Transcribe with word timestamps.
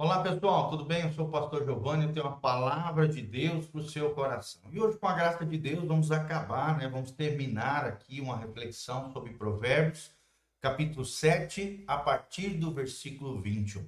Olá 0.00 0.22
pessoal, 0.22 0.70
tudo 0.70 0.84
bem? 0.84 1.02
Eu 1.02 1.12
sou 1.12 1.26
o 1.26 1.28
pastor 1.28 1.64
Giovanni, 1.64 2.04
eu 2.04 2.12
tenho 2.12 2.24
uma 2.24 2.36
palavra 2.36 3.08
de 3.08 3.20
Deus 3.20 3.66
para 3.66 3.80
o 3.80 3.84
seu 3.84 4.14
coração. 4.14 4.62
E 4.70 4.80
hoje, 4.80 4.96
com 4.96 5.08
a 5.08 5.12
graça 5.12 5.44
de 5.44 5.58
Deus, 5.58 5.84
vamos 5.84 6.12
acabar, 6.12 6.78
né? 6.78 6.88
Vamos 6.88 7.10
terminar 7.10 7.84
aqui 7.84 8.20
uma 8.20 8.36
reflexão 8.36 9.12
sobre 9.12 9.32
Provérbios, 9.32 10.12
capítulo 10.60 11.04
7, 11.04 11.82
a 11.84 11.96
partir 11.96 12.50
do 12.50 12.70
versículo 12.70 13.40
21. 13.40 13.84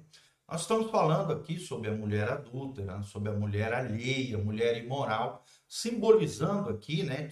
Nós 0.49 0.63
estamos 0.63 0.91
falando 0.91 1.31
aqui 1.31 1.57
sobre 1.57 1.89
a 1.89 1.93
mulher 1.93 2.27
adúltera, 2.27 3.01
sobre 3.03 3.29
a 3.29 3.33
mulher 3.33 3.73
alheia, 3.73 4.37
mulher 4.37 4.83
imoral, 4.83 5.45
simbolizando 5.65 6.71
aqui, 6.71 7.03
né, 7.03 7.29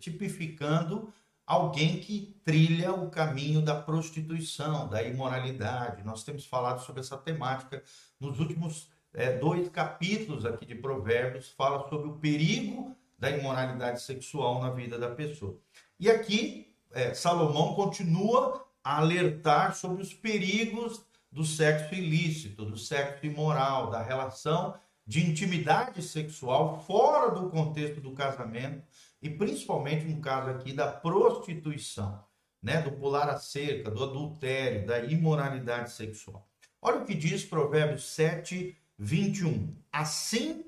tipificando 0.00 1.12
alguém 1.52 2.00
que 2.00 2.34
trilha 2.42 2.94
o 2.94 3.10
caminho 3.10 3.60
da 3.60 3.74
prostituição, 3.74 4.88
da 4.88 5.02
imoralidade. 5.02 6.02
Nós 6.02 6.24
temos 6.24 6.46
falado 6.46 6.82
sobre 6.82 7.02
essa 7.02 7.18
temática 7.18 7.82
nos 8.18 8.40
últimos 8.40 8.88
é, 9.12 9.36
dois 9.36 9.68
capítulos 9.68 10.46
aqui 10.46 10.64
de 10.64 10.74
Provérbios, 10.74 11.50
fala 11.50 11.86
sobre 11.90 12.08
o 12.08 12.14
perigo 12.14 12.96
da 13.18 13.30
imoralidade 13.30 14.00
sexual 14.00 14.62
na 14.62 14.70
vida 14.70 14.98
da 14.98 15.10
pessoa. 15.10 15.58
E 16.00 16.10
aqui, 16.10 16.74
é, 16.90 17.12
Salomão 17.12 17.74
continua 17.74 18.64
a 18.82 18.98
alertar 18.98 19.76
sobre 19.76 20.02
os 20.02 20.14
perigos 20.14 21.04
do 21.30 21.44
sexo 21.44 21.94
ilícito, 21.94 22.64
do 22.64 22.78
sexo 22.78 23.26
imoral, 23.26 23.90
da 23.90 24.02
relação 24.02 24.74
de 25.06 25.22
intimidade 25.28 26.00
sexual 26.00 26.82
fora 26.86 27.30
do 27.30 27.50
contexto 27.50 28.00
do 28.00 28.12
casamento 28.12 28.82
e 29.22 29.30
principalmente 29.30 30.04
no 30.04 30.20
caso 30.20 30.50
aqui 30.50 30.72
da 30.72 30.90
prostituição, 30.90 32.22
né, 32.60 32.82
do 32.82 32.92
pular 32.92 33.28
a 33.28 33.38
cerca, 33.38 33.90
do 33.90 34.02
adultério, 34.02 34.86
da 34.86 34.98
imoralidade 35.00 35.92
sexual. 35.92 36.46
Olha 36.80 36.98
o 36.98 37.04
que 37.04 37.14
diz 37.14 37.44
Provérbios 37.44 38.04
7, 38.12 38.76
21. 38.98 39.76
Assim, 39.92 40.64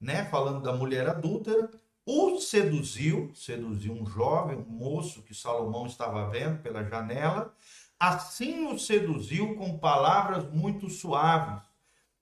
né, 0.00 0.24
falando 0.24 0.62
da 0.62 0.72
mulher 0.72 1.08
adúltera, 1.08 1.70
o 2.06 2.40
seduziu, 2.40 3.30
seduziu 3.34 3.92
um 3.92 4.06
jovem, 4.06 4.56
um 4.56 4.70
moço 4.70 5.22
que 5.22 5.34
Salomão 5.34 5.86
estava 5.86 6.30
vendo 6.30 6.62
pela 6.62 6.82
janela, 6.82 7.54
assim 8.00 8.66
o 8.66 8.78
seduziu 8.78 9.54
com 9.56 9.78
palavras 9.78 10.50
muito 10.50 10.88
suaves 10.88 11.62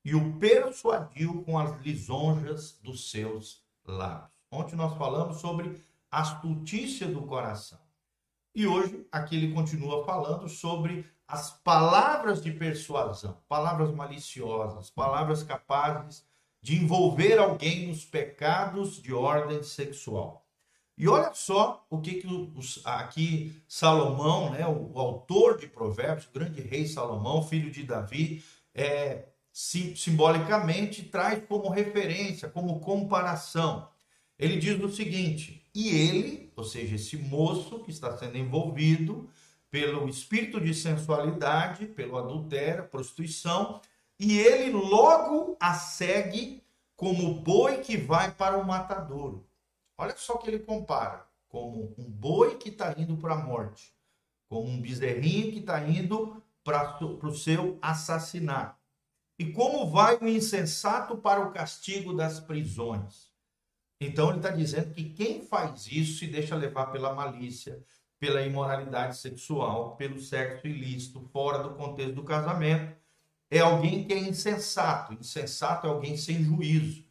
e 0.04 0.14
o 0.14 0.38
persuadiu 0.38 1.44
com 1.44 1.56
as 1.56 1.80
lisonjas 1.82 2.76
dos 2.82 3.10
seus 3.12 3.62
lábios. 3.86 4.30
Ontem 4.50 4.74
nós 4.74 4.96
falamos 4.96 5.38
sobre 5.38 5.80
astutícia 6.10 7.06
do 7.06 7.22
coração. 7.22 7.78
E 8.54 8.66
hoje 8.66 9.06
aqui 9.12 9.36
ele 9.36 9.52
continua 9.52 10.04
falando 10.04 10.48
sobre 10.48 11.04
as 11.28 11.50
palavras 11.50 12.42
de 12.42 12.52
persuasão, 12.52 13.42
palavras 13.48 13.92
maliciosas, 13.92 14.90
palavras 14.90 15.42
capazes 15.42 16.24
de 16.62 16.76
envolver 16.76 17.38
alguém 17.38 17.88
nos 17.88 18.04
pecados 18.04 19.00
de 19.02 19.12
ordem 19.12 19.62
sexual. 19.62 20.46
E 20.98 21.06
olha 21.08 21.32
só 21.34 21.84
o 21.90 22.00
que, 22.00 22.22
que 22.22 22.26
os, 22.26 22.80
aqui 22.86 23.62
Salomão, 23.68 24.50
né, 24.50 24.66
o, 24.66 24.92
o, 24.94 24.98
autor 24.98 25.58
de 25.58 25.66
Provérbios, 25.66 26.26
o 26.26 26.32
grande 26.32 26.62
rei 26.62 26.86
Salomão, 26.86 27.46
filho 27.46 27.70
de 27.70 27.82
Davi, 27.82 28.42
é, 28.74 29.26
sim, 29.52 29.94
simbolicamente 29.94 31.02
traz 31.02 31.44
como 31.46 31.68
referência, 31.68 32.48
como 32.48 32.80
comparação. 32.80 33.88
Ele 34.38 34.58
diz 34.58 34.80
o 34.82 34.88
seguinte: 34.88 35.66
e 35.74 35.88
ele, 35.88 36.52
ou 36.56 36.64
seja, 36.64 36.96
esse 36.96 37.16
moço 37.16 37.80
que 37.80 37.90
está 37.90 38.16
sendo 38.16 38.38
envolvido 38.38 39.28
pelo 39.70 40.08
espírito 40.08 40.60
de 40.60 40.72
sensualidade, 40.72 41.86
pelo 41.86 42.16
adultério, 42.16 42.88
prostituição, 42.88 43.80
e 44.18 44.38
ele 44.38 44.72
logo 44.72 45.56
a 45.60 45.74
segue 45.74 46.62
como 46.96 47.34
boi 47.34 47.78
que 47.78 47.96
vai 47.96 48.30
para 48.30 48.56
o 48.56 48.66
matadouro. 48.66 49.46
Olha 49.98 50.14
só 50.16 50.36
que 50.38 50.48
ele 50.48 50.60
compara, 50.60 51.26
como 51.48 51.94
um 51.98 52.10
boi 52.10 52.56
que 52.56 52.70
está 52.70 52.94
indo 52.96 53.16
para 53.16 53.34
a 53.34 53.44
morte, 53.44 53.94
como 54.48 54.68
um 54.68 54.80
bezerrinho 54.80 55.52
que 55.52 55.58
está 55.58 55.86
indo 55.86 56.42
para 56.64 56.98
o 57.04 57.34
seu 57.34 57.78
assassinato. 57.82 58.80
E 59.38 59.52
como 59.52 59.90
vai 59.90 60.16
o 60.16 60.26
insensato 60.26 61.18
para 61.18 61.40
o 61.40 61.52
castigo 61.52 62.14
das 62.14 62.40
prisões. 62.40 63.25
Então 64.00 64.28
ele 64.28 64.38
está 64.38 64.50
dizendo 64.50 64.92
que 64.92 65.04
quem 65.10 65.42
faz 65.42 65.86
isso 65.90 66.18
se 66.18 66.26
deixa 66.26 66.54
levar 66.54 66.86
pela 66.86 67.14
malícia, 67.14 67.82
pela 68.18 68.42
imoralidade 68.42 69.16
sexual, 69.16 69.96
pelo 69.96 70.20
sexo 70.20 70.66
ilícito, 70.66 71.20
fora 71.32 71.62
do 71.62 71.74
contexto 71.74 72.14
do 72.14 72.24
casamento, 72.24 72.94
é 73.50 73.60
alguém 73.60 74.04
que 74.04 74.12
é 74.12 74.18
insensato. 74.18 75.14
Insensato 75.14 75.86
é 75.86 75.90
alguém 75.90 76.16
sem 76.16 76.42
juízo, 76.42 77.04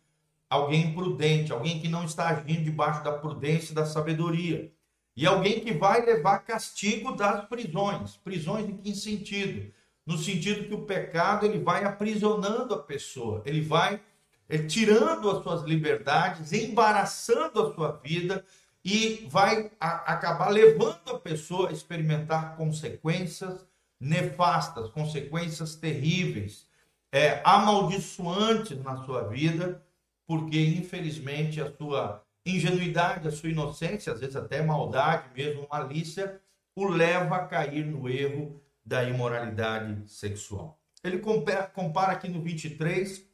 alguém 0.49 0.87
imprudente, 0.87 1.51
alguém 1.51 1.79
que 1.79 1.87
não 1.87 2.03
está 2.03 2.29
agindo 2.29 2.63
debaixo 2.63 3.03
da 3.03 3.13
prudência 3.13 3.71
e 3.71 3.75
da 3.75 3.85
sabedoria. 3.85 4.71
E 5.15 5.25
alguém 5.25 5.61
que 5.61 5.73
vai 5.73 6.05
levar 6.05 6.39
castigo 6.39 7.15
das 7.15 7.45
prisões. 7.45 8.17
Prisões 8.17 8.67
em 8.69 8.77
que 8.77 8.93
sentido? 8.93 9.71
No 10.05 10.17
sentido 10.17 10.67
que 10.67 10.73
o 10.73 10.85
pecado 10.85 11.45
ele 11.45 11.59
vai 11.59 11.83
aprisionando 11.83 12.73
a 12.73 12.83
pessoa, 12.83 13.41
ele 13.45 13.61
vai 13.61 13.99
é, 14.47 14.57
tirando 14.59 15.29
as 15.29 15.43
suas 15.43 15.63
liberdades, 15.63 16.53
embaraçando 16.53 17.61
a 17.61 17.73
sua 17.73 17.91
vida 18.03 18.45
e 18.83 19.27
vai 19.29 19.71
a, 19.79 20.13
acabar 20.13 20.49
levando 20.49 21.09
a 21.09 21.19
pessoa 21.19 21.69
a 21.69 21.73
experimentar 21.73 22.55
consequências 22.55 23.65
nefastas, 23.99 24.89
consequências 24.89 25.75
terríveis, 25.75 26.67
é, 27.11 27.41
amaldiçoantes 27.43 28.77
na 28.83 29.03
sua 29.05 29.27
vida, 29.27 29.81
porque 30.27 30.59
infelizmente 30.59 31.61
a 31.61 31.71
sua 31.71 32.23
ingenuidade, 32.45 33.27
a 33.27 33.31
sua 33.31 33.49
inocência, 33.49 34.13
às 34.13 34.19
vezes 34.19 34.35
até 34.35 34.61
maldade 34.61 35.29
mesmo, 35.35 35.67
malícia, 35.71 36.39
o 36.75 36.87
leva 36.87 37.37
a 37.37 37.45
cair 37.47 37.85
no 37.85 38.07
erro 38.07 38.61
da 38.85 39.03
imoralidade 39.03 40.07
sexual. 40.11 40.79
Ele 41.03 41.19
compara, 41.19 42.11
aqui 42.11 42.27
no 42.27 42.41
23 42.41 43.25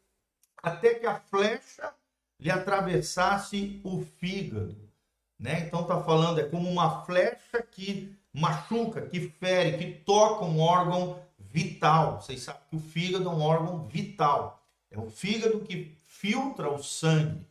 até 0.62 0.96
que 0.96 1.06
a 1.06 1.20
flecha 1.20 1.94
lhe 2.40 2.50
atravessasse 2.50 3.80
o 3.84 4.02
fígado. 4.20 4.76
Né? 5.40 5.62
Então 5.62 5.82
está 5.82 6.02
falando, 6.02 6.40
é 6.40 6.44
como 6.44 6.70
uma 6.70 7.04
flecha 7.06 7.62
que 7.72 8.16
machuca, 8.34 9.02
que 9.02 9.30
fere, 9.30 9.78
que 9.78 10.00
toca 10.02 10.46
um 10.46 10.60
órgão 10.60 11.20
vital. 11.38 12.22
Vocês 12.22 12.42
sabem 12.42 12.62
que 12.70 12.76
o 12.76 12.80
fígado 12.80 13.28
é 13.28 13.32
um 13.32 13.42
órgão 13.42 13.88
vital. 13.88 14.64
É 14.90 15.00
o 15.00 15.10
fígado 15.10 15.62
que 15.62 15.98
filtra 16.04 16.70
o 16.70 16.84
sangue, 16.84 17.46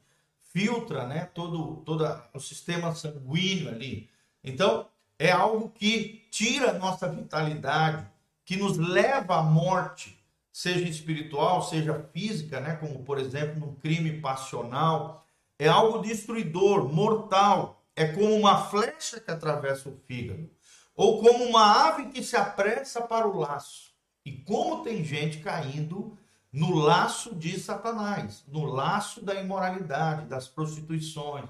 filtra 0.53 1.07
né, 1.07 1.29
todo, 1.35 1.83
todo 1.85 2.05
o 2.33 2.41
sistema 2.41 2.95
sanguíneo 2.95 3.69
ali. 3.69 4.09
Então, 4.45 4.87
é 5.19 5.31
algo 5.31 5.69
que 5.71 6.27
tira 6.31 6.71
a 6.71 6.79
nossa 6.79 7.09
vitalidade, 7.09 8.07
que 8.45 8.57
nos 8.57 8.79
leva 8.79 9.37
à 9.37 9.43
morte 9.43 10.20
seja 10.53 10.89
espiritual, 10.89 11.63
seja 11.63 12.09
física, 12.13 12.61
né? 12.61 12.77
como 12.77 13.05
por 13.05 13.19
exemplo 13.19 13.61
no 13.61 13.75
crime 13.77 14.21
passional, 14.21 15.25
é 15.59 15.69
algo 15.69 15.99
destruidor, 15.99 16.93
mortal. 16.93 17.83
É 17.95 18.07
como 18.07 18.35
uma 18.35 18.65
flecha 18.65 19.21
que 19.21 19.31
atravessa 19.31 19.89
o 19.89 20.01
fígado, 20.07 20.49
ou 20.95 21.21
como 21.21 21.45
uma 21.45 21.89
ave 21.89 22.07
que 22.07 22.23
se 22.23 22.37
apressa 22.37 23.03
para 23.03 23.29
o 23.29 23.39
laço. 23.39 23.91
E 24.25 24.33
como 24.33 24.83
tem 24.83 25.05
gente 25.05 25.39
caindo 25.39 26.17
no 26.53 26.75
laço 26.75 27.35
de 27.35 27.59
Satanás, 27.61 28.45
no 28.49 28.65
laço 28.65 29.25
da 29.25 29.35
imoralidade, 29.35 30.27
das 30.27 30.49
prostituições, 30.49 31.45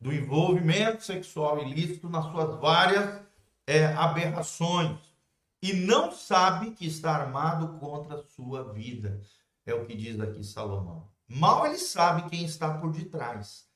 do 0.00 0.12
envolvimento 0.12 1.02
sexual 1.02 1.58
ilícito 1.58 2.08
nas 2.08 2.24
suas 2.26 2.60
várias 2.60 3.20
é, 3.66 3.86
aberrações 3.86 4.96
e 5.62 5.72
não 5.72 6.12
sabe 6.12 6.72
que 6.72 6.86
está 6.86 7.16
armado 7.16 7.78
contra 7.78 8.16
a 8.16 8.22
sua 8.22 8.72
vida. 8.72 9.20
É 9.64 9.74
o 9.74 9.84
que 9.84 9.96
diz 9.96 10.20
aqui 10.20 10.44
Salomão. 10.44 11.10
Mal 11.28 11.66
ele 11.66 11.78
sabe 11.78 12.28
quem 12.30 12.44
está 12.44 12.78
por 12.78 12.92
detrás. 12.92 13.66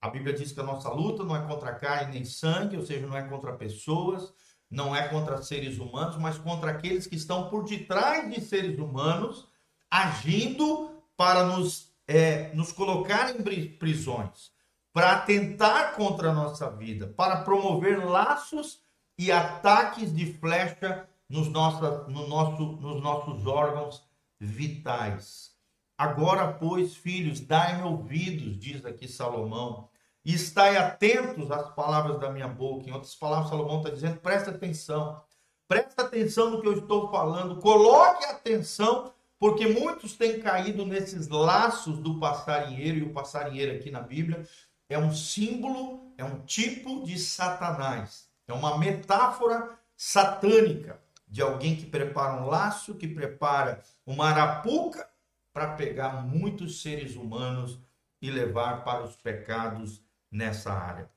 A 0.00 0.08
Bíblia 0.08 0.34
diz 0.34 0.52
que 0.52 0.60
a 0.60 0.64
nossa 0.64 0.88
luta 0.90 1.24
não 1.24 1.36
é 1.36 1.46
contra 1.46 1.74
carne 1.74 2.14
nem 2.14 2.24
sangue, 2.24 2.76
ou 2.76 2.84
seja, 2.84 3.06
não 3.06 3.16
é 3.16 3.22
contra 3.22 3.52
pessoas, 3.52 4.32
não 4.70 4.94
é 4.94 5.08
contra 5.08 5.42
seres 5.42 5.78
humanos, 5.78 6.16
mas 6.16 6.38
contra 6.38 6.70
aqueles 6.70 7.06
que 7.06 7.16
estão 7.16 7.50
por 7.50 7.64
detrás 7.64 8.32
de 8.32 8.40
seres 8.40 8.78
humanos, 8.78 9.48
agindo 9.90 11.02
para 11.16 11.44
nos, 11.44 11.92
é, 12.06 12.54
nos 12.54 12.72
colocar 12.72 13.34
em 13.34 13.42
prisões, 13.76 14.52
para 14.92 15.12
atentar 15.12 15.94
contra 15.94 16.30
a 16.30 16.34
nossa 16.34 16.70
vida, 16.70 17.06
para 17.08 17.42
promover 17.42 18.04
laços 18.04 18.80
e 19.18 19.30
ataques 19.30 20.14
de 20.14 20.32
flecha 20.32 21.06
nos, 21.30 21.48
nossa, 21.48 22.08
no 22.08 22.26
nosso, 22.26 22.62
nos 22.62 23.00
nossos 23.00 23.46
órgãos 23.46 24.04
vitais. 24.38 25.52
Agora, 25.96 26.52
pois, 26.52 26.96
filhos, 26.96 27.40
dai-me 27.40 27.84
ouvidos, 27.84 28.58
diz 28.58 28.84
aqui 28.84 29.06
Salomão, 29.06 29.88
e 30.24 30.34
estai 30.34 30.76
atentos 30.76 31.50
às 31.50 31.72
palavras 31.72 32.18
da 32.18 32.30
minha 32.30 32.48
boca. 32.48 32.88
Em 32.88 32.92
outras 32.92 33.14
palavras, 33.14 33.48
Salomão 33.48 33.78
está 33.78 33.90
dizendo: 33.90 34.18
presta 34.18 34.50
atenção, 34.50 35.22
presta 35.68 36.02
atenção 36.02 36.50
no 36.50 36.60
que 36.60 36.66
eu 36.66 36.78
estou 36.78 37.10
falando, 37.10 37.60
coloque 37.60 38.24
atenção 38.24 39.12
porque 39.38 39.66
muitos 39.66 40.14
têm 40.16 40.38
caído 40.40 40.84
nesses 40.84 41.28
laços 41.28 41.98
do 41.98 42.18
passarinheiro, 42.18 42.98
e 42.98 43.02
o 43.04 43.12
passarinheiro 43.12 43.74
aqui 43.74 43.90
na 43.90 44.00
Bíblia 44.00 44.46
é 44.86 44.98
um 44.98 45.14
símbolo, 45.14 46.12
é 46.18 46.24
um 46.24 46.40
tipo 46.40 47.04
de 47.04 47.18
Satanás. 47.18 48.28
É 48.46 48.52
uma 48.52 48.76
metáfora 48.76 49.78
satânica 49.96 51.00
de 51.30 51.40
alguém 51.40 51.76
que 51.76 51.86
prepara 51.86 52.42
um 52.42 52.46
laço, 52.46 52.96
que 52.96 53.06
prepara 53.06 53.80
uma 54.04 54.28
arapuca 54.28 55.08
para 55.52 55.74
pegar 55.74 56.26
muitos 56.26 56.82
seres 56.82 57.14
humanos 57.14 57.78
e 58.20 58.30
levar 58.30 58.82
para 58.82 59.04
os 59.04 59.14
pecados 59.14 60.02
nessa 60.30 60.72
área. 60.72 61.08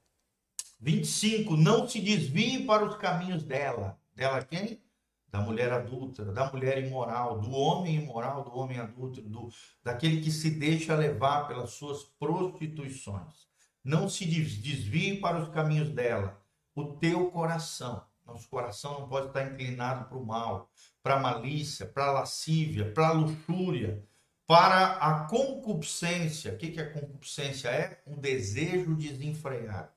25. 0.79 1.57
Não 1.57 1.87
se 1.87 1.99
desvie 1.99 2.65
para 2.65 2.85
os 2.85 2.95
caminhos 2.97 3.43
dela. 3.43 3.97
Dela 4.15 4.43
quem? 4.43 4.81
Da 5.27 5.39
mulher 5.41 5.73
adúltera, 5.73 6.31
da 6.31 6.51
mulher 6.51 6.83
imoral, 6.83 7.39
do 7.39 7.51
homem 7.51 7.95
imoral, 7.95 8.43
do 8.43 8.55
homem 8.55 8.77
adúltero, 8.77 9.27
do, 9.27 9.49
daquele 9.83 10.21
que 10.21 10.29
se 10.29 10.51
deixa 10.51 10.95
levar 10.95 11.47
pelas 11.47 11.71
suas 11.71 12.03
prostituições. 12.03 13.47
Não 13.83 14.07
se 14.07 14.25
desvie 14.25 15.19
para 15.19 15.41
os 15.41 15.49
caminhos 15.49 15.89
dela. 15.89 16.39
O 16.75 16.85
teu 16.85 17.31
coração, 17.31 18.03
nosso 18.25 18.47
coração 18.49 18.99
não 18.99 19.07
pode 19.07 19.27
estar 19.27 19.43
inclinado 19.43 20.05
para 20.05 20.17
o 20.17 20.25
mal, 20.25 20.71
para 21.01 21.15
a 21.15 21.19
malícia, 21.19 21.85
para 21.85 22.05
a 22.05 22.11
lascívia, 22.11 22.91
para 22.91 23.09
a 23.09 23.11
luxúria, 23.11 24.03
para 24.47 24.93
a 24.93 25.27
concupiscência. 25.27 26.53
O 26.53 26.57
que, 26.57 26.71
que 26.71 26.79
a 26.79 26.91
concupiscência 26.91 27.69
é? 27.69 28.01
Um 28.07 28.17
desejo 28.17 28.95
desenfreado. 28.95 29.89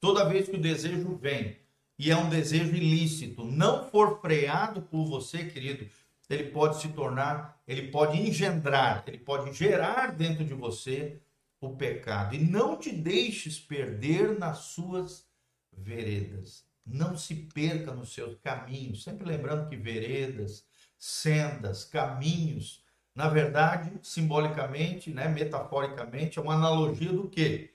Toda 0.00 0.28
vez 0.28 0.48
que 0.48 0.56
o 0.56 0.60
desejo 0.60 1.16
vem 1.16 1.56
e 1.98 2.10
é 2.10 2.16
um 2.16 2.28
desejo 2.28 2.74
ilícito, 2.74 3.44
não 3.44 3.88
for 3.88 4.20
freado 4.20 4.82
por 4.82 5.06
você, 5.06 5.44
querido, 5.44 5.88
ele 6.28 6.50
pode 6.50 6.80
se 6.80 6.88
tornar, 6.88 7.62
ele 7.66 7.90
pode 7.90 8.20
engendrar, 8.20 9.04
ele 9.06 9.18
pode 9.18 9.52
gerar 9.52 10.12
dentro 10.12 10.44
de 10.44 10.52
você 10.52 11.20
o 11.60 11.76
pecado. 11.76 12.34
E 12.34 12.38
não 12.38 12.76
te 12.76 12.92
deixes 12.92 13.58
perder 13.58 14.38
nas 14.38 14.58
suas 14.58 15.26
veredas. 15.72 16.65
Não 16.86 17.16
se 17.16 17.34
perca 17.34 17.92
nos 17.92 18.12
seus 18.12 18.36
caminhos. 18.36 19.02
Sempre 19.02 19.26
lembrando 19.26 19.68
que 19.68 19.76
veredas, 19.76 20.64
sendas, 20.98 21.84
caminhos, 21.84 22.84
na 23.14 23.28
verdade, 23.28 23.92
simbolicamente, 24.02 25.10
né, 25.10 25.26
metaforicamente, 25.26 26.38
é 26.38 26.42
uma 26.42 26.54
analogia 26.54 27.12
do 27.12 27.28
quê? 27.28 27.74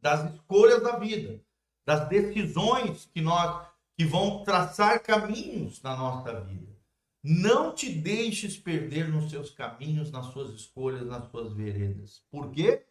Das 0.00 0.32
escolhas 0.32 0.82
da 0.82 0.96
vida, 0.96 1.40
das 1.84 2.08
decisões 2.08 3.08
que 3.12 3.20
nós 3.20 3.66
que 3.96 4.04
vão 4.04 4.42
traçar 4.42 5.02
caminhos 5.02 5.80
na 5.82 5.96
nossa 5.96 6.40
vida. 6.40 6.74
Não 7.22 7.74
te 7.74 7.90
deixes 7.90 8.56
perder 8.56 9.08
nos 9.08 9.30
seus 9.30 9.50
caminhos, 9.50 10.10
nas 10.10 10.26
suas 10.26 10.52
escolhas, 10.54 11.06
nas 11.06 11.30
suas 11.30 11.52
veredas. 11.52 12.22
Por 12.30 12.50
quê? 12.50 12.84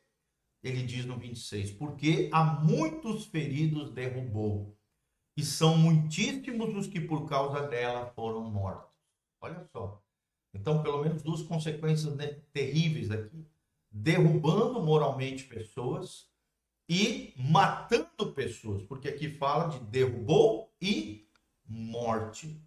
Ele 0.63 0.81
diz 0.83 1.05
no 1.05 1.17
26: 1.17 1.71
Porque 1.71 2.29
há 2.31 2.43
muitos 2.43 3.25
feridos 3.25 3.91
derrubou, 3.91 4.75
e 5.35 5.43
são 5.43 5.77
muitíssimos 5.77 6.75
os 6.75 6.87
que 6.87 6.99
por 6.99 7.27
causa 7.27 7.67
dela 7.67 8.07
foram 8.15 8.43
mortos. 8.43 8.95
Olha 9.41 9.63
só. 9.71 10.01
Então, 10.53 10.83
pelo 10.83 11.03
menos 11.03 11.23
duas 11.23 11.41
consequências 11.41 12.15
né, 12.15 12.39
terríveis 12.51 13.09
aqui: 13.09 13.45
derrubando 13.89 14.81
moralmente 14.81 15.45
pessoas 15.45 16.31
e 16.87 17.33
matando 17.37 18.33
pessoas, 18.33 18.83
porque 18.83 19.07
aqui 19.07 19.29
fala 19.29 19.69
de 19.69 19.79
derrubou 19.85 20.71
e 20.81 21.27
morte. 21.65 22.61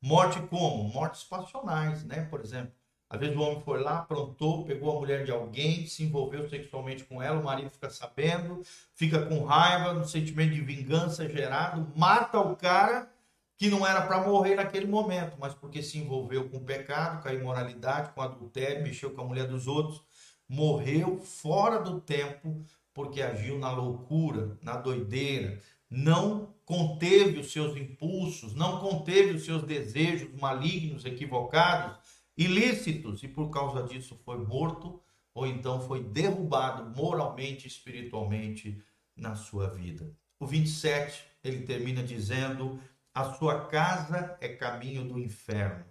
Morte 0.00 0.40
como? 0.48 0.84
Mortes 0.84 1.24
passionais, 1.24 2.04
né? 2.04 2.24
Por 2.26 2.40
exemplo, 2.40 2.74
às 3.14 3.20
vezes 3.20 3.36
o 3.36 3.40
homem 3.40 3.60
foi 3.60 3.80
lá, 3.80 3.98
aprontou, 3.98 4.64
pegou 4.64 4.96
a 4.96 5.00
mulher 5.00 5.24
de 5.24 5.30
alguém, 5.30 5.86
se 5.86 6.02
envolveu 6.02 6.48
sexualmente 6.48 7.04
com 7.04 7.22
ela, 7.22 7.38
o 7.38 7.44
marido 7.44 7.70
fica 7.70 7.88
sabendo, 7.88 8.60
fica 8.92 9.24
com 9.24 9.44
raiva, 9.44 9.92
um 9.92 10.04
sentimento 10.04 10.52
de 10.52 10.60
vingança 10.60 11.28
gerado, 11.28 11.86
mata 11.94 12.40
o 12.40 12.56
cara 12.56 13.08
que 13.56 13.70
não 13.70 13.86
era 13.86 14.02
para 14.02 14.20
morrer 14.20 14.56
naquele 14.56 14.86
momento, 14.86 15.36
mas 15.38 15.54
porque 15.54 15.80
se 15.80 15.96
envolveu 15.96 16.48
com 16.48 16.56
o 16.56 16.64
pecado, 16.64 17.22
com 17.22 17.28
a 17.28 17.32
imoralidade, 17.34 18.10
com 18.12 18.20
adultério, 18.20 18.82
mexeu 18.82 19.12
com 19.12 19.20
a 19.20 19.24
mulher 19.24 19.46
dos 19.46 19.68
outros, 19.68 20.02
morreu 20.48 21.20
fora 21.20 21.78
do 21.78 22.00
tempo 22.00 22.64
porque 22.92 23.22
agiu 23.22 23.58
na 23.60 23.70
loucura, 23.70 24.58
na 24.60 24.76
doideira, 24.76 25.60
não 25.88 26.52
conteve 26.64 27.38
os 27.38 27.52
seus 27.52 27.76
impulsos, 27.76 28.54
não 28.54 28.80
conteve 28.80 29.34
os 29.34 29.44
seus 29.44 29.62
desejos 29.62 30.32
malignos, 30.40 31.04
equivocados, 31.04 31.96
ilícitos, 32.36 33.22
e 33.22 33.28
por 33.28 33.50
causa 33.50 33.82
disso 33.82 34.18
foi 34.24 34.38
morto 34.38 35.00
ou 35.34 35.46
então 35.46 35.80
foi 35.80 36.02
derrubado 36.02 36.84
moralmente, 36.96 37.66
espiritualmente 37.66 38.80
na 39.16 39.34
sua 39.34 39.68
vida. 39.68 40.10
O 40.38 40.46
27, 40.46 41.24
ele 41.42 41.62
termina 41.62 42.02
dizendo: 42.02 42.80
a 43.12 43.32
sua 43.34 43.66
casa 43.66 44.36
é 44.40 44.48
caminho 44.48 45.04
do 45.04 45.18
inferno, 45.18 45.84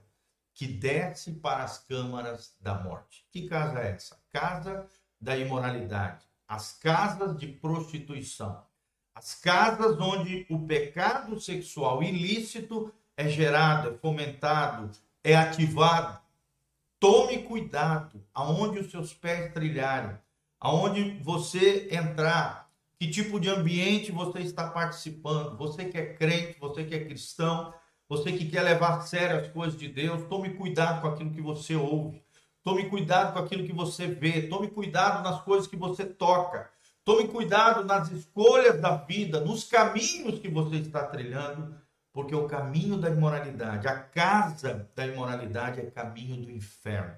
que 0.54 0.68
desce 0.68 1.34
para 1.34 1.64
as 1.64 1.78
câmaras 1.78 2.56
da 2.60 2.76
morte. 2.76 3.26
Que 3.32 3.48
casa 3.48 3.80
é 3.80 3.92
essa? 3.92 4.18
Casa 4.30 4.88
da 5.20 5.38
imoralidade, 5.38 6.26
as 6.48 6.74
casas 6.74 7.38
de 7.38 7.48
prostituição, 7.48 8.64
as 9.16 9.36
casas 9.36 10.00
onde 10.00 10.46
o 10.50 10.66
pecado 10.66 11.40
sexual 11.40 12.02
ilícito 12.02 12.94
é 13.16 13.28
gerado, 13.30 13.90
é 13.90 13.98
fomentado, 13.98 14.90
é 15.24 15.36
ativado. 15.36 16.23
Tome 17.04 17.40
cuidado 17.40 18.24
aonde 18.34 18.80
os 18.80 18.90
seus 18.90 19.14
pés 19.14 19.54
trilharem, 19.54 20.18
aonde 20.58 21.20
você 21.22 21.90
entrar, 21.92 22.70
que 22.98 23.10
tipo 23.10 23.42
de 23.42 23.50
ambiente 23.50 24.10
você 24.10 24.40
está 24.40 24.70
participando. 24.70 25.58
Você 25.58 25.84
que 25.84 25.98
é 25.98 26.14
crente, 26.14 26.56
você 26.62 26.86
que 26.86 26.96
é 26.96 27.04
cristão, 27.04 27.74
você 28.08 28.32
que 28.32 28.50
quer 28.50 28.62
levar 28.62 29.00
a 29.00 29.02
sério 29.02 29.38
as 29.38 29.50
coisas 29.50 29.78
de 29.78 29.90
Deus, 29.90 30.26
tome 30.30 30.54
cuidado 30.54 31.02
com 31.02 31.10
aquilo 31.10 31.32
que 31.32 31.42
você 31.42 31.76
ouve. 31.76 32.24
Tome 32.64 32.90
cuidado 32.90 33.34
com 33.34 33.40
aquilo 33.40 33.66
que 33.66 33.74
você 33.74 34.08
vê. 34.08 34.44
Tome 34.44 34.70
cuidado 34.70 35.22
nas 35.30 35.42
coisas 35.42 35.68
que 35.68 35.76
você 35.76 36.06
toca. 36.06 36.70
Tome 37.04 37.28
cuidado 37.28 37.84
nas 37.84 38.12
escolhas 38.12 38.80
da 38.80 38.96
vida, 38.96 39.42
nos 39.42 39.66
caminhos 39.66 40.40
que 40.40 40.48
você 40.48 40.78
está 40.78 41.06
trilhando, 41.06 41.76
porque 42.14 42.36
o 42.36 42.48
caminho 42.48 42.98
da 42.98 43.10
imoralidade, 43.10 43.88
a 43.88 44.00
casa 44.00 44.90
da 44.96 45.06
imoralidade 45.06 45.82
é 45.82 45.90
caminho 45.90 46.38
do 46.46 46.52
inferno. 46.52 47.18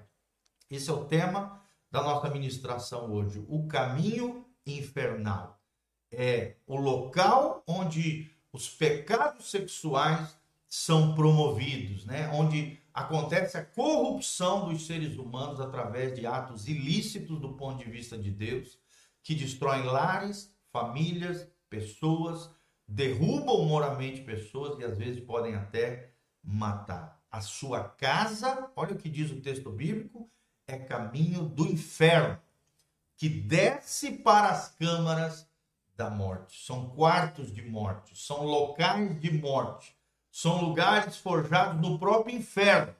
Esse 0.70 0.88
é 0.90 0.92
o 0.92 1.04
tema 1.04 1.62
da 1.90 2.02
nossa 2.02 2.30
ministração 2.30 3.12
hoje, 3.12 3.44
o 3.46 3.68
caminho 3.68 4.44
infernal 4.66 5.60
é 6.10 6.56
o 6.66 6.76
local 6.76 7.62
onde 7.66 8.30
os 8.52 8.68
pecados 8.68 9.50
sexuais 9.50 10.36
são 10.66 11.14
promovidos, 11.14 12.04
né? 12.04 12.30
onde 12.32 12.78
acontece 12.92 13.56
a 13.56 13.64
corrupção 13.64 14.68
dos 14.68 14.86
seres 14.86 15.16
humanos 15.16 15.60
através 15.60 16.14
de 16.14 16.26
atos 16.26 16.66
ilícitos 16.66 17.38
do 17.38 17.52
ponto 17.52 17.84
de 17.84 17.90
vista 17.90 18.16
de 18.16 18.30
Deus, 18.30 18.78
que 19.22 19.34
destroem 19.34 19.84
lares, 19.84 20.50
famílias, 20.72 21.46
pessoas, 21.68 22.50
derrubam 22.86 23.64
moralmente 23.64 24.22
pessoas 24.22 24.78
e 24.78 24.84
às 24.84 24.96
vezes 24.96 25.22
podem 25.24 25.54
até 25.54 26.10
matar. 26.42 27.20
A 27.30 27.40
sua 27.40 27.84
casa, 27.84 28.70
olha 28.76 28.94
o 28.94 28.98
que 28.98 29.08
diz 29.08 29.30
o 29.30 29.40
texto 29.40 29.70
bíblico, 29.70 30.30
é 30.66 30.78
caminho 30.78 31.42
do 31.42 31.66
inferno, 31.66 32.40
que 33.16 33.28
desce 33.28 34.12
para 34.12 34.50
as 34.50 34.68
câmaras 34.74 35.48
da 35.96 36.10
morte, 36.10 36.64
são 36.64 36.90
quartos 36.90 37.52
de 37.52 37.62
morte, 37.62 38.16
são 38.16 38.44
locais 38.44 39.18
de 39.18 39.32
morte, 39.32 39.96
são 40.30 40.60
lugares 40.60 41.16
forjados 41.16 41.80
no 41.80 41.98
próprio 41.98 42.36
inferno 42.36 42.94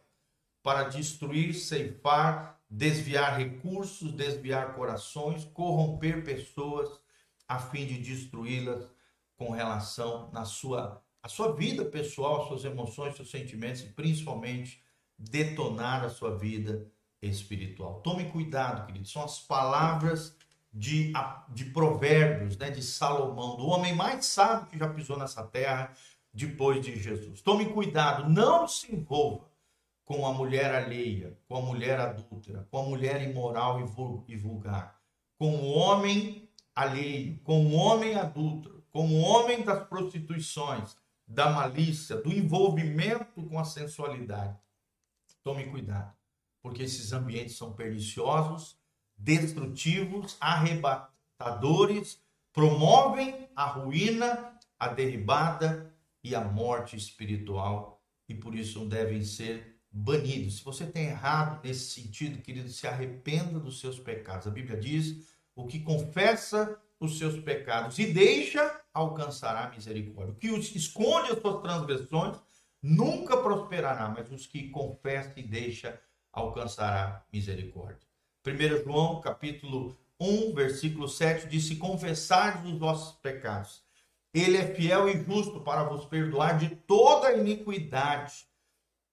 para 0.63 0.85
destruir, 0.85 1.55
ceifar, 1.55 2.59
desviar 2.69 3.39
recursos, 3.39 4.13
desviar 4.13 4.75
corações, 4.75 5.45
corromper 5.45 6.25
pessoas 6.25 6.99
a 7.47 7.59
fim 7.59 7.87
de 7.87 7.99
destruí-las 7.99 8.96
com 9.37 9.51
relação 9.51 10.31
na 10.33 10.45
sua 10.45 11.03
a 11.23 11.29
sua 11.29 11.53
vida 11.57 11.85
pessoal, 11.85 12.47
suas 12.47 12.65
emoções, 12.65 13.17
seus 13.17 13.33
sentimentos 13.33 13.81
e 13.81 13.89
principalmente 13.89 14.81
detonar 15.19 16.05
a 16.05 16.09
sua 16.09 16.39
vida 16.39 16.87
espiritual. 17.21 18.01
Tome 18.01 18.31
cuidado, 18.31 18.87
querido, 18.87 19.09
são 19.09 19.25
as 19.25 19.41
palavras 19.41 20.37
de, 20.73 21.13
de 21.49 21.65
provérbios, 21.65 22.57
né, 22.57 22.71
de 22.71 22.81
Salomão, 22.81 23.57
do 23.57 23.67
homem 23.67 23.93
mais 23.93 24.27
sábio 24.27 24.69
que 24.69 24.79
já 24.79 24.89
pisou 24.89 25.19
nessa 25.19 25.43
terra 25.43 25.93
depois 26.33 26.85
de 26.85 26.97
Jesus. 26.97 27.41
Tome 27.41 27.73
cuidado, 27.73 28.29
não 28.29 28.69
se 28.69 28.95
envolva 28.95 29.51
com 30.05 30.25
a 30.27 30.33
mulher 30.33 30.73
alheia, 30.73 31.37
com 31.49 31.57
a 31.57 31.61
mulher 31.61 31.99
adúltera, 31.99 32.69
com 32.71 32.79
a 32.79 32.83
mulher 32.83 33.21
imoral 33.29 33.81
e 34.29 34.37
vulgar, 34.37 35.01
com 35.39 35.57
o 35.57 35.73
homem 35.73 36.49
alheio, 36.75 37.41
com 37.43 37.67
o 37.67 37.73
homem 37.73 38.15
adúltero, 38.15 38.76
com 38.97 39.09
o 39.09 39.21
homem 39.21 39.63
das 39.63 39.87
prostituições, 39.87 40.97
da 41.29 41.51
malícia, 41.51 42.17
do 42.17 42.33
envolvimento 42.33 43.43
com 43.43 43.59
a 43.59 43.65
sensualidade. 43.65 44.57
Tome 45.45 45.67
cuidado 45.67 46.17
porque 46.63 46.83
esses 46.83 47.13
ambientes 47.13 47.59
são 47.59 47.75
perniciosos, 47.75 48.79
destrutivos, 49.15 50.39
arrebatadores, 50.41 52.23
promovem 52.55 53.47
a 53.55 53.67
ruína, 53.67 54.59
a 54.79 54.89
derribada 54.89 55.95
e 56.25 56.35
a 56.35 56.41
morte 56.41 56.97
espiritual 56.97 58.03
e 58.27 58.35
por 58.35 58.55
isso 58.55 58.87
devem 58.87 59.23
ser 59.23 59.79
banidos. 59.93 60.57
Se 60.57 60.65
você 60.65 60.87
tem 60.87 61.09
errado 61.09 61.63
nesse 61.63 61.91
sentido, 61.91 62.41
querido, 62.41 62.71
se 62.71 62.87
arrependa 62.87 63.61
dos 63.61 63.79
seus 63.79 64.01
pecados. 64.01 64.47
A 64.47 64.51
Bíblia 64.51 64.81
diz: 64.81 65.37
o 65.55 65.67
que 65.67 65.81
confessa 65.81 66.81
os 66.99 67.19
seus 67.19 67.39
pecados 67.39 67.99
e 67.99 68.11
deixa 68.11 68.81
alcançará 68.97 69.71
misericórdia. 69.71 70.33
O 70.33 70.37
que 70.37 70.49
esconde 70.79 71.33
as 71.33 71.41
suas 71.41 71.61
transgressões 71.61 72.39
nunca 72.83 73.37
prosperará, 73.37 74.09
mas 74.09 74.33
os 74.33 74.47
que 74.47 74.71
confessa 74.71 75.39
e 75.39 75.43
deixa 75.43 76.01
alcançará 76.33 77.23
misericórdia. 77.31 78.09
1 78.47 78.85
João, 78.85 79.21
capítulo 79.21 79.95
1, 80.19 80.55
versículo 80.55 81.09
7 81.09 81.47
diz: 81.47 81.67
Se 81.67 81.77
confessardes 81.77 82.73
os 82.73 82.79
vossos 82.79 83.19
pecados, 83.19 83.83
ele 84.33 84.57
é 84.57 84.75
fiel 84.75 85.09
e 85.09 85.23
justo 85.23 85.61
para 85.61 85.85
vos 85.85 86.07
perdoar 86.07 86.59
de 86.59 86.71
toda 86.71 87.35
iniquidade. 87.35 88.47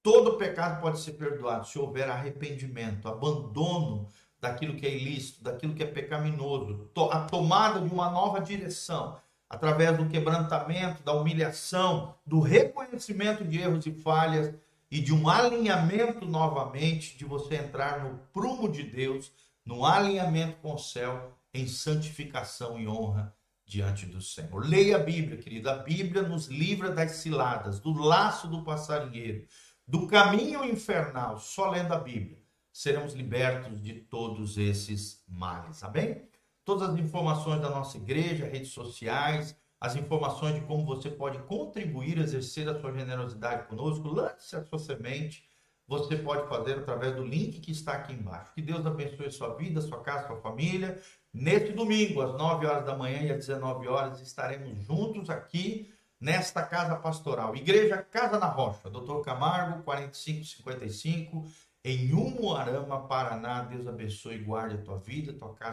Todo 0.02 0.38
pecado 0.38 0.82
pode 0.82 1.00
ser 1.00 1.14
perdoado 1.14 1.68
se 1.68 1.78
houver 1.80 2.10
arrependimento, 2.10 3.08
abandono 3.08 4.08
daquilo 4.40 4.76
que 4.76 4.86
é 4.86 4.94
ilícito, 4.94 5.44
daquilo 5.44 5.74
que 5.74 5.84
é 5.84 5.88
pecaminoso, 5.88 6.90
a 7.12 7.22
tomada 7.22 7.80
de 7.80 7.94
uma 7.94 8.12
nova 8.12 8.42
direção, 8.42 9.18
através 9.50 9.96
do 9.98 10.08
quebrantamento, 10.08 11.04
da 11.04 11.14
humilhação, 11.14 12.16
do 12.26 12.40
reconhecimento 12.40 13.44
de 13.44 13.60
erros 13.60 13.86
e 13.86 13.92
falhas 13.92 14.54
e 14.90 15.00
de 15.00 15.14
um 15.14 15.28
alinhamento 15.28 16.26
novamente, 16.26 17.18
de 17.18 17.26
você 17.26 17.56
entrar 17.56 18.04
no 18.04 18.20
prumo 18.32 18.70
de 18.70 18.84
Deus, 18.84 19.32
no 19.66 19.86
alinhamento 19.86 20.58
com 20.62 20.74
o 20.74 20.80
céu, 20.80 21.38
em 21.54 21.68
santificação 21.68 22.80
e 22.80 22.88
honra 22.88 23.36
diante 23.66 24.06
do 24.06 24.22
Senhor. 24.22 24.66
Leia 24.66 24.98
a 24.98 25.00
Bíblia, 25.00 25.38
querida. 25.38 25.74
A 25.74 25.78
Bíblia 25.78 26.24
nos 26.24 26.48
livra 26.48 26.92
das 26.92 27.12
ciladas, 27.14 27.80
do 27.80 27.94
laço 27.94 28.48
do 28.48 28.64
passarinheiro, 28.64 29.48
do 29.88 30.08
caminho 30.08 30.64
infernal. 30.64 31.40
Só 31.40 31.70
lendo 31.70 31.94
a 31.94 32.00
Bíblia 32.00 32.44
seremos 32.74 33.14
libertos 33.14 33.82
de 33.82 33.94
todos 33.94 34.58
esses 34.58 35.24
males. 35.28 35.84
Amém? 35.84 36.28
Todas 36.66 36.90
as 36.90 36.98
informações 36.98 37.62
da 37.62 37.70
nossa 37.70 37.98
igreja, 37.98 38.46
redes 38.46 38.70
sociais, 38.70 39.56
as 39.80 39.98
informações 39.98 40.56
de 40.56 40.62
como 40.62 40.86
você 40.86 41.10
pode 41.10 41.38
contribuir, 41.40 42.18
exercer 42.18 42.70
a 42.70 42.80
sua 42.80 42.94
generosidade 42.94 43.68
conosco, 43.68 44.08
lance 44.08 44.56
a 44.56 44.64
sua 44.64 44.80
semente. 44.80 45.44
Você 45.86 46.16
pode 46.16 46.48
fazer 46.48 46.80
através 46.80 47.16
do 47.16 47.26
link 47.26 47.60
que 47.60 47.72
está 47.72 47.92
aqui 47.92 48.14
embaixo. 48.14 48.54
Que 48.54 48.62
Deus 48.62 48.86
abençoe 48.86 49.30
sua 49.30 49.54
vida, 49.56 49.82
sua 49.82 50.02
casa, 50.02 50.28
sua 50.28 50.38
família. 50.38 51.02
Neste 51.34 51.74
domingo, 51.74 52.22
às 52.22 52.32
9 52.38 52.66
horas 52.66 52.86
da 52.86 52.96
manhã 52.96 53.24
e 53.24 53.32
às 53.32 53.40
19 53.40 53.88
horas, 53.90 54.22
estaremos 54.22 54.74
juntos 54.86 55.30
aqui 55.30 55.92
nesta 56.24 56.64
casa 56.64 56.96
pastoral. 56.96 57.54
Igreja 57.54 57.98
Casa 57.98 58.40
na 58.40 58.46
Rocha, 58.46 58.90
Doutor 58.90 59.22
Camargo, 59.26 59.84
4555, 59.84 61.46
em 61.84 62.14
Umuarama, 62.14 63.06
Paraná. 63.08 63.64
Deus 63.64 63.86
abençoe 63.86 64.36
e 64.36 64.44
guarde 64.44 64.76
a 64.76 64.82
tua 64.82 64.98
vida, 64.98 65.34
tua 65.34 65.54
casa. 65.54 65.72